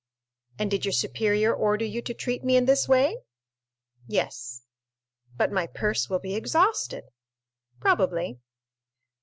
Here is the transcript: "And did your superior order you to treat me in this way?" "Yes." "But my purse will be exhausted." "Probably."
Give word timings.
"And 0.57 0.71
did 0.71 0.83
your 0.83 0.93
superior 0.93 1.53
order 1.53 1.85
you 1.85 2.01
to 2.01 2.15
treat 2.15 2.43
me 2.43 2.55
in 2.57 2.65
this 2.65 2.87
way?" 2.87 3.19
"Yes." 4.07 4.63
"But 5.37 5.51
my 5.51 5.67
purse 5.67 6.09
will 6.09 6.17
be 6.17 6.33
exhausted." 6.33 7.03
"Probably." 7.79 8.39